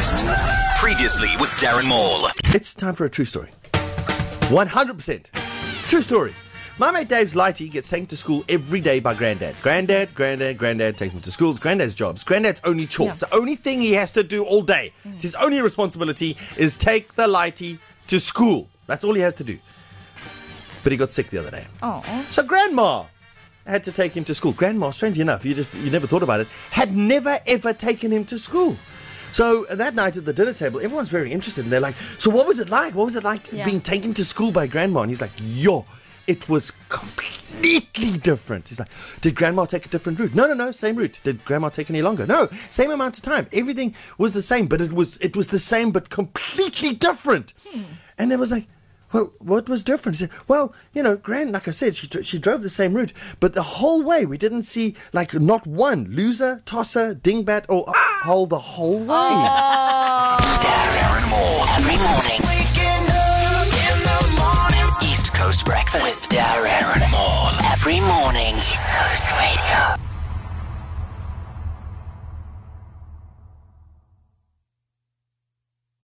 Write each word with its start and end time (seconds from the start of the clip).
Breakfast. 0.00 0.80
Previously 0.80 1.28
with 1.38 1.50
Darren 1.60 1.86
Maule. 1.86 2.30
It's 2.54 2.72
time 2.74 2.94
for 2.94 3.04
a 3.04 3.10
true 3.10 3.26
story. 3.26 3.50
100%. 3.72 5.24
True 5.88 6.00
story. 6.00 6.34
My 6.78 6.90
mate 6.90 7.08
Dave's 7.08 7.34
lighty 7.34 7.70
gets 7.70 7.90
taken 7.90 8.06
to 8.06 8.16
school 8.16 8.42
every 8.48 8.80
day 8.80 8.98
by 9.00 9.12
granddad. 9.12 9.56
Granddad, 9.60 10.14
granddad, 10.14 10.56
granddad 10.56 10.96
takes 10.96 11.12
him 11.12 11.20
to 11.20 11.30
school. 11.30 11.50
It's 11.50 11.60
granddad's 11.60 11.94
job. 11.94 12.14
It's 12.14 12.24
granddad's 12.24 12.62
only 12.64 12.86
chore. 12.86 13.08
Yeah. 13.08 13.12
It's 13.12 13.20
the 13.20 13.34
only 13.34 13.56
thing 13.56 13.82
he 13.82 13.92
has 13.92 14.10
to 14.12 14.22
do 14.22 14.42
all 14.42 14.62
day. 14.62 14.92
Mm. 15.06 15.14
It's 15.16 15.22
his 15.22 15.34
only 15.34 15.60
responsibility 15.60 16.38
is 16.56 16.76
take 16.76 17.14
the 17.16 17.26
lighty 17.26 17.78
to 18.06 18.18
school. 18.18 18.68
That's 18.86 19.04
all 19.04 19.12
he 19.12 19.20
has 19.20 19.34
to 19.34 19.44
do. 19.44 19.58
But 20.82 20.92
he 20.92 20.98
got 20.98 21.12
sick 21.12 21.28
the 21.28 21.36
other 21.36 21.50
day. 21.50 21.66
Oh, 21.82 22.02
So 22.30 22.42
grandma 22.42 23.04
had 23.66 23.84
to 23.84 23.92
take 23.92 24.16
him 24.16 24.24
to 24.24 24.34
school. 24.34 24.52
Grandma, 24.52 24.92
strangely 24.92 25.20
enough, 25.20 25.44
you 25.44 25.54
just 25.54 25.74
you 25.74 25.90
never 25.90 26.06
thought 26.06 26.22
about 26.22 26.40
it, 26.40 26.48
had 26.70 26.96
never 26.96 27.38
ever 27.46 27.74
taken 27.74 28.10
him 28.10 28.24
to 28.24 28.38
school. 28.38 28.78
So 29.32 29.66
uh, 29.68 29.74
that 29.76 29.94
night 29.94 30.16
at 30.16 30.24
the 30.24 30.32
dinner 30.32 30.52
table, 30.52 30.80
everyone's 30.80 31.08
very 31.08 31.32
interested, 31.32 31.64
and 31.64 31.72
they're 31.72 31.80
like, 31.80 31.96
"So 32.18 32.30
what 32.30 32.46
was 32.46 32.58
it 32.60 32.70
like? 32.70 32.94
What 32.94 33.04
was 33.04 33.16
it 33.16 33.24
like 33.24 33.50
Yeah. 33.52 33.64
being 33.64 33.80
taken 33.80 34.12
to 34.14 34.24
school 34.24 34.52
by 34.52 34.66
grandma?" 34.66 35.02
And 35.02 35.10
he's 35.10 35.20
like, 35.20 35.32
"Yo." 35.40 35.86
It 36.26 36.48
was 36.48 36.70
completely 36.88 38.16
different. 38.18 38.68
He's 38.68 38.78
like, 38.78 38.90
Did 39.20 39.34
grandma 39.34 39.64
take 39.64 39.86
a 39.86 39.88
different 39.88 40.20
route? 40.20 40.32
No, 40.32 40.46
no, 40.46 40.54
no, 40.54 40.70
same 40.70 40.94
route. 40.94 41.18
Did 41.24 41.44
grandma 41.44 41.70
take 41.70 41.90
any 41.90 42.02
longer? 42.02 42.24
No, 42.24 42.48
same 42.68 42.92
amount 42.92 43.16
of 43.16 43.22
time. 43.24 43.48
Everything 43.52 43.96
was 44.16 44.32
the 44.32 44.42
same, 44.42 44.66
but 44.68 44.80
it 44.80 44.92
was 44.92 45.16
it 45.16 45.34
was 45.34 45.48
the 45.48 45.58
same 45.58 45.90
but 45.90 46.08
completely 46.08 46.94
different. 46.94 47.52
Hmm. 47.72 47.82
And 48.16 48.32
it 48.32 48.38
was 48.38 48.52
like, 48.52 48.66
well, 49.12 49.32
what 49.38 49.68
was 49.68 49.82
different? 49.82 50.18
Said, 50.18 50.30
well, 50.48 50.74
you 50.92 51.02
know, 51.02 51.16
Gran, 51.16 51.52
like 51.52 51.66
I 51.68 51.72
said, 51.72 51.96
she, 51.96 52.08
she 52.22 52.38
drove 52.38 52.62
the 52.62 52.70
same 52.70 52.94
route, 52.94 53.12
but 53.40 53.54
the 53.54 53.62
whole 53.62 54.02
way 54.02 54.24
we 54.24 54.38
didn't 54.38 54.62
see, 54.62 54.96
like, 55.12 55.34
not 55.34 55.66
one 55.66 56.04
loser, 56.10 56.62
tosser, 56.64 57.14
dingbat, 57.14 57.64
or 57.68 57.84
hole 58.24 58.46
the 58.46 58.58
whole 58.58 59.00
way. 59.00 59.06
Oh. 59.10 60.36
Every 61.78 61.96
morning. 61.96 62.40
East 65.02 65.32
Coast 65.32 65.64
Breakfast 65.64 66.04
with 66.04 66.28
Darren 66.28 67.10
Maule 67.10 67.54
every 67.72 68.00
morning. 68.00 68.54
East 68.56 68.86
Coast 68.86 69.32
Radio. 69.32 69.69